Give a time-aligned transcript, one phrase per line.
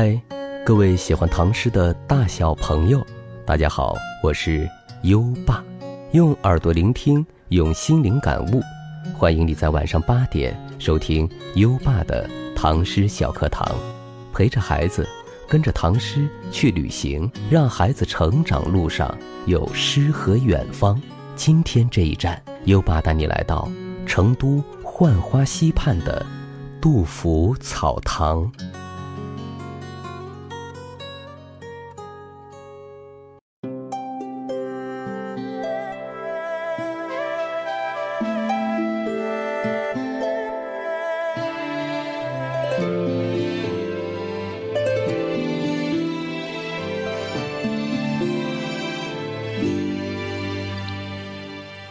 [0.00, 0.16] 嗨，
[0.64, 3.04] 各位喜欢唐诗的大小朋友，
[3.44, 4.64] 大家好，我是
[5.02, 5.60] 优爸，
[6.12, 8.62] 用耳朵聆听，用心灵感悟，
[9.12, 13.68] 欢迎你在晚上八点收听优爸的唐诗小课堂，
[14.32, 15.04] 陪着孩子，
[15.48, 19.12] 跟着唐诗去旅行，让孩子成长路上
[19.46, 21.02] 有诗和远方。
[21.34, 23.68] 今天这一站，优爸带你来到
[24.06, 26.24] 成都浣花溪畔的
[26.80, 28.48] 杜甫草堂。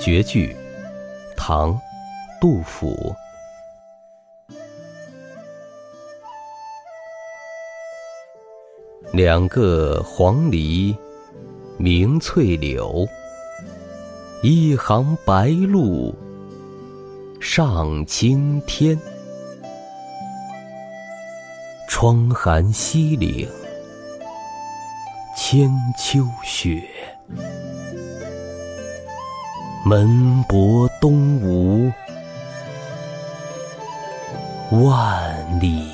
[0.00, 0.56] 绝句，
[1.36, 1.78] 唐，
[2.40, 3.14] 杜甫。
[9.12, 10.96] 两个黄鹂
[11.78, 13.06] 鸣翠柳，
[14.42, 16.14] 一行白鹭
[17.40, 18.98] 上青天。
[21.88, 23.48] 窗含西岭
[25.36, 26.88] 千秋雪。
[29.84, 31.90] 门泊东吴
[34.70, 35.92] 万里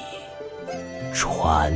[1.13, 1.73] 船。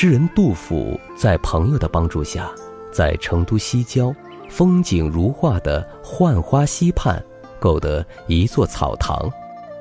[0.00, 2.48] 诗人杜甫在朋友的帮助下，
[2.92, 4.14] 在成都西郊
[4.48, 7.20] 风景如画的浣花溪畔，
[7.58, 9.28] 购得一座草堂，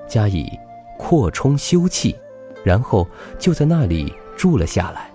[0.07, 0.49] 加以
[0.97, 2.15] 扩充修葺，
[2.63, 5.11] 然后就在那里住了下来。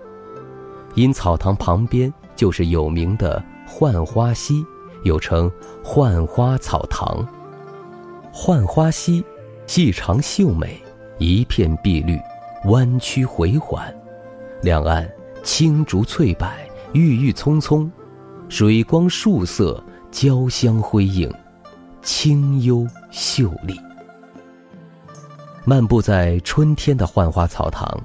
[0.94, 4.64] 因草堂旁边就是有名的浣花溪，
[5.02, 5.50] 又称
[5.82, 7.26] 浣花草堂。
[8.32, 9.24] 浣花溪
[9.66, 10.80] 细长秀美，
[11.18, 12.20] 一片碧绿，
[12.66, 13.92] 弯曲回环。
[14.62, 15.10] 两岸
[15.42, 16.48] 青竹翠柏，
[16.92, 17.90] 郁郁葱葱，
[18.48, 21.28] 水光树色交相辉映，
[22.00, 23.76] 清幽秀丽。
[25.64, 28.00] 漫步在春天的浣花草堂，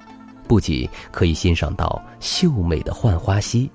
[0.47, 3.69] 不仅可以欣赏到秀美的浣花溪，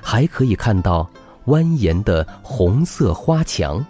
[0.00, 1.10] 还可以看到
[1.46, 3.84] 蜿蜒的红色花墙。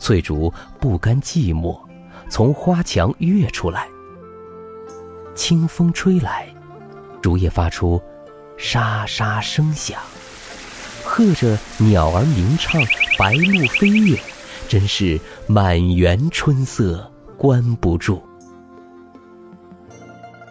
[0.00, 1.78] 翠竹不甘寂寞，
[2.28, 3.86] 从花墙跃出来。
[5.36, 6.52] 清风吹来。
[7.26, 8.00] 竹叶发出
[8.56, 10.00] 沙沙声响，
[11.04, 12.80] 和着鸟儿鸣唱，
[13.18, 14.16] 白鹭飞跃，
[14.68, 18.22] 真是满园春色关不住。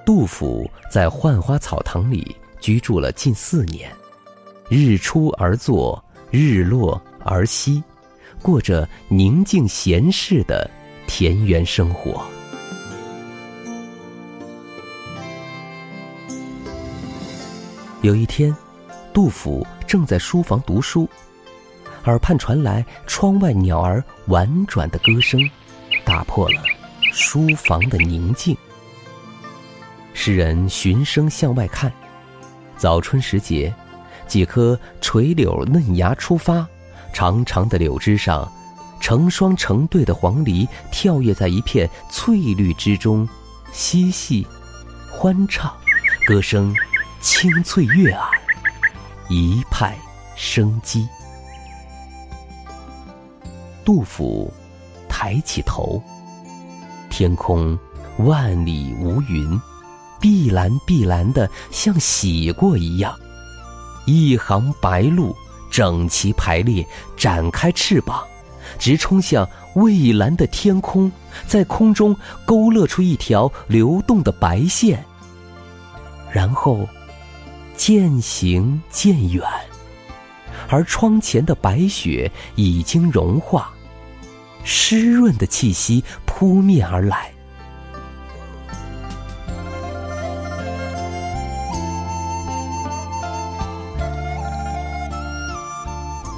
[0.05, 3.89] 杜甫在浣花草堂里居住了近四年，
[4.67, 7.81] 日出而作，日落而息，
[8.41, 10.69] 过着宁静闲适的
[11.07, 12.21] 田园生活。
[18.05, 18.55] 有一天，
[19.11, 21.09] 杜甫正在书房读书，
[22.03, 25.41] 耳畔传来窗外鸟儿婉转的歌声，
[26.03, 26.61] 打破了
[27.11, 28.55] 书房的宁静。
[30.13, 31.91] 诗人循声向外看，
[32.77, 33.73] 早春时节，
[34.27, 36.63] 几棵垂柳嫩芽初发，
[37.11, 38.47] 长长的柳枝上，
[38.99, 43.27] 成双成对的黄鹂跳跃在一片翠绿之中，
[43.73, 44.45] 嬉戏，
[45.09, 45.75] 欢唱，
[46.27, 46.71] 歌声。
[47.25, 48.29] 清脆悦耳，
[49.29, 49.97] 一派
[50.35, 51.07] 生机。
[53.83, 54.53] 杜甫
[55.09, 55.99] 抬起头，
[57.09, 57.75] 天空
[58.19, 59.59] 万里无云，
[60.21, 63.11] 碧蓝碧蓝的，像洗过一样。
[64.05, 65.35] 一行白鹭
[65.71, 66.87] 整齐排列，
[67.17, 68.23] 展开翅膀，
[68.77, 71.11] 直冲向蔚蓝的天空，
[71.47, 75.03] 在空中勾勒出一条流动的白线，
[76.31, 76.87] 然后。
[77.77, 79.43] 渐行渐远，
[80.69, 83.71] 而窗前的白雪已经融化，
[84.63, 87.31] 湿润的气息扑面而来。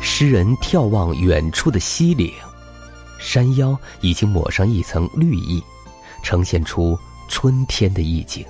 [0.02, 2.34] 诗人眺望远处的西岭，
[3.20, 5.64] 山腰已经抹上一层绿意，
[6.24, 6.98] 呈现出
[7.30, 8.44] 春天的意境，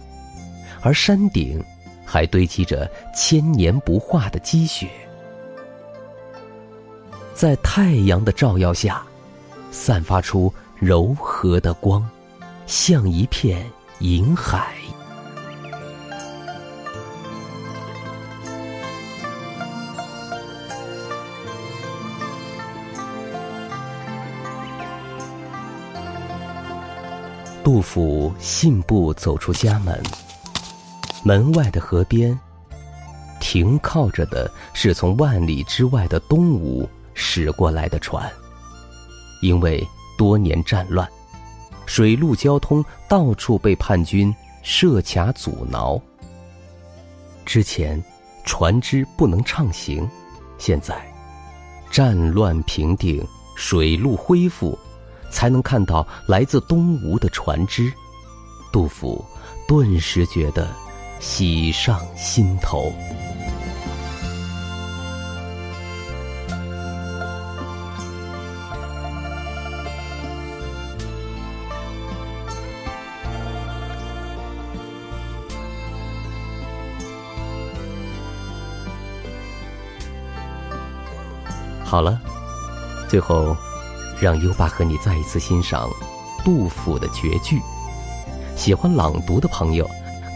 [0.82, 1.62] 而山顶。
[2.08, 4.88] 还堆积着千年不化的积雪。
[7.34, 9.04] 在太阳的照耀下，
[9.70, 12.10] 散发出柔和的光，
[12.66, 13.70] 像一片
[14.00, 14.74] 银海。
[27.64, 30.02] 杜甫信步走出家门，
[31.24, 32.38] 门外的河边，
[33.40, 38.32] 停靠着的是从万里之外的东吴驶过来的船。
[39.42, 39.86] 因为
[40.18, 41.08] 多年战乱，
[41.86, 44.34] 水陆交通到处被叛军
[44.64, 46.02] 设卡阻挠。
[47.46, 48.02] 之前
[48.46, 50.08] 船只不能畅行，
[50.58, 50.96] 现在
[51.92, 53.26] 战乱平定，
[53.56, 54.78] 水路恢复。
[55.30, 57.92] 才能看到来自东吴的船只，
[58.72, 59.24] 杜甫
[59.68, 60.74] 顿时觉得
[61.20, 62.92] 喜上心头。
[81.84, 82.20] 好了，
[83.08, 83.56] 最后。
[84.20, 85.88] 让优爸和你再一次欣赏
[86.44, 87.62] 杜甫的绝句。
[88.56, 89.88] 喜欢朗读的朋友，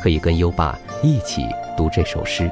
[0.01, 1.45] 可以跟优爸一起
[1.77, 2.51] 读这首诗。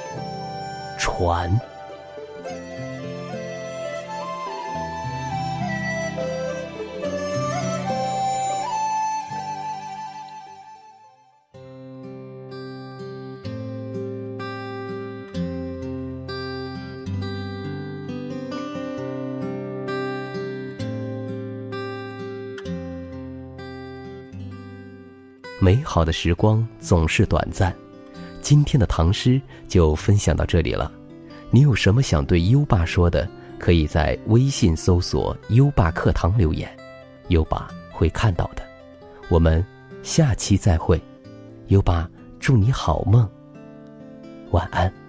[1.01, 1.49] 船。
[25.59, 27.80] 美好的时光总是短暂。
[28.51, 30.91] 今天的唐诗就分享到这里了，
[31.51, 33.25] 你有什么想对优爸说的？
[33.57, 36.69] 可以在微信搜索“优爸课堂”留言，
[37.29, 38.61] 优爸会看到的。
[39.29, 39.65] 我们
[40.03, 41.01] 下期再会，
[41.67, 42.09] 优爸
[42.41, 43.25] 祝你好梦，
[44.49, 45.00] 晚安。